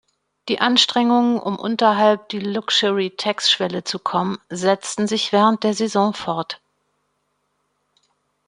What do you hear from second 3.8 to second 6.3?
zu kommen, setzten sich während der Saison